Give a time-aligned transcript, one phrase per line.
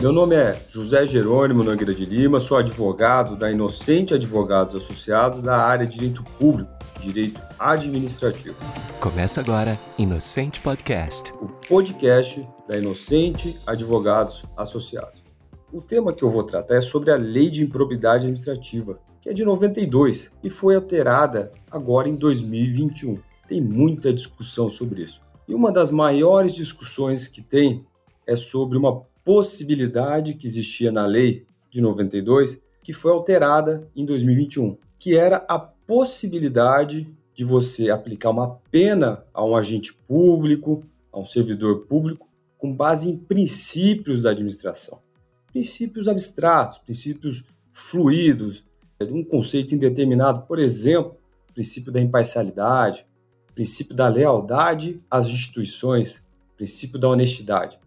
[0.00, 5.58] Meu nome é José Jerônimo Nogueira de Lima, sou advogado da Inocente Advogados Associados da
[5.58, 8.56] área de Direito Público, Direito Administrativo.
[8.98, 11.34] Começa agora Inocente Podcast.
[11.34, 15.22] O podcast da Inocente Advogados Associados.
[15.70, 19.34] O tema que eu vou tratar é sobre a Lei de Improbidade Administrativa, que é
[19.34, 23.18] de 92 e foi alterada agora em 2021.
[23.46, 25.20] Tem muita discussão sobre isso.
[25.46, 27.84] E uma das maiores discussões que tem
[28.26, 34.76] é sobre uma possibilidade que existia na lei de 92, que foi alterada em 2021,
[34.98, 41.24] que era a possibilidade de você aplicar uma pena a um agente público, a um
[41.24, 44.98] servidor público, com base em princípios da administração.
[45.52, 48.64] Princípios abstratos, princípios fluidos,
[49.00, 51.14] um conceito indeterminado, por exemplo,
[51.54, 53.06] princípio da imparcialidade,
[53.54, 56.20] princípio da lealdade às instituições,
[56.56, 57.78] princípio da honestidade.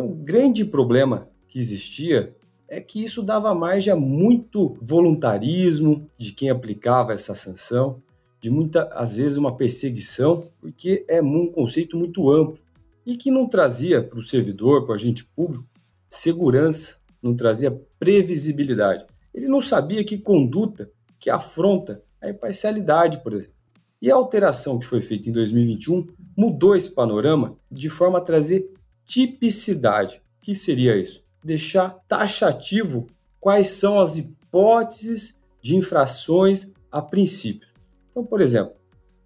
[0.00, 2.34] Então, o grande problema que existia
[2.66, 8.02] é que isso dava margem a muito voluntarismo de quem aplicava essa sanção,
[8.40, 12.58] de muita, às vezes, uma perseguição, porque é um conceito muito amplo
[13.04, 15.66] e que não trazia para o servidor, para o agente público,
[16.08, 19.04] segurança, não trazia previsibilidade.
[19.34, 23.54] Ele não sabia que conduta que afronta a imparcialidade, por exemplo.
[24.00, 28.79] E a alteração que foi feita em 2021 mudou esse panorama de forma a trazer
[29.10, 30.22] tipicidade.
[30.38, 31.24] O que seria isso?
[31.42, 33.08] Deixar taxativo
[33.40, 37.68] quais são as hipóteses de infrações a princípio.
[38.10, 38.74] Então, por exemplo,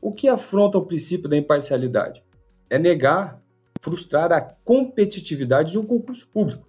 [0.00, 2.24] o que afronta o princípio da imparcialidade?
[2.70, 3.42] É negar,
[3.82, 6.66] frustrar a competitividade de um concurso público.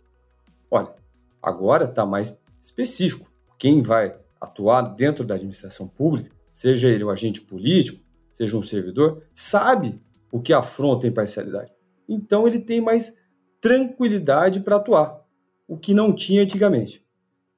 [0.69, 0.93] Olha,
[1.41, 3.31] agora está mais específico.
[3.57, 9.23] Quem vai atuar dentro da administração pública, seja ele um agente político, seja um servidor,
[9.33, 11.74] sabe o que afronta a imparcialidade
[12.07, 13.17] então ele tem mais
[13.59, 15.25] tranquilidade para atuar,
[15.67, 17.03] o que não tinha antigamente.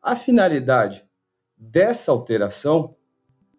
[0.01, 1.05] A finalidade
[1.57, 2.95] dessa alteração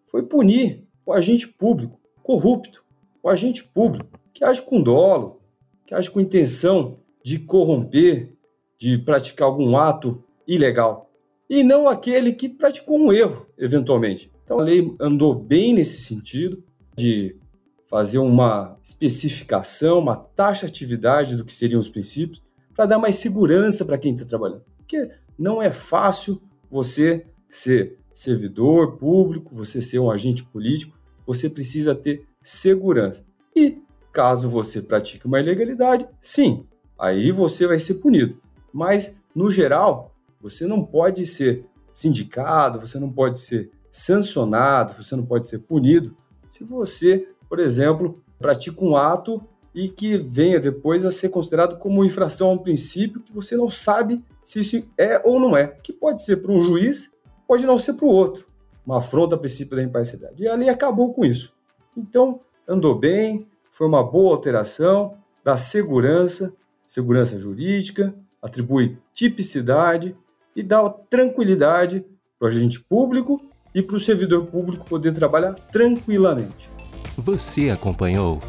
[0.05, 2.83] foi punir o agente público corrupto,
[3.21, 5.41] o agente público que age com dolo,
[5.85, 8.33] que age com intenção de corromper,
[8.77, 11.11] de praticar algum ato ilegal,
[11.49, 14.31] e não aquele que praticou um erro, eventualmente.
[14.43, 16.63] Então a lei andou bem nesse sentido
[16.95, 17.35] de
[17.89, 22.41] fazer uma especificação, uma taxatividade do que seriam os princípios,
[22.75, 24.61] para dar mais segurança para quem está trabalhando.
[24.77, 26.39] Porque não é fácil
[26.69, 30.95] você ser servidor público, você ser um agente político,
[31.25, 33.25] você precisa ter segurança.
[33.55, 33.79] E
[34.13, 36.67] caso você pratique uma ilegalidade, sim,
[36.97, 38.37] aí você vai ser punido.
[38.71, 45.25] Mas, no geral, você não pode ser sindicado, você não pode ser sancionado, você não
[45.25, 46.15] pode ser punido
[46.51, 49.41] se você por exemplo, pratica um ato
[49.73, 53.69] e que venha depois a ser considerado como infração a um princípio que você não
[53.69, 57.11] sabe se isso é ou não é, que pode ser para um juiz,
[57.47, 58.47] pode não ser para o outro,
[58.85, 60.41] uma afronta ao princípio da imparcialidade.
[60.43, 61.53] E a lei acabou com isso.
[61.95, 66.53] Então, andou bem, foi uma boa alteração, dá segurança,
[66.85, 70.15] segurança jurídica, atribui tipicidade
[70.55, 72.05] e dá tranquilidade
[72.37, 73.41] para o agente público
[73.73, 76.78] e para o servidor público poder trabalhar tranquilamente.
[77.19, 78.39] Você acompanhou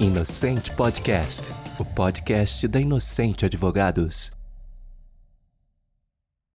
[0.00, 4.39] Inocente Podcast, o podcast da Inocente Advogados.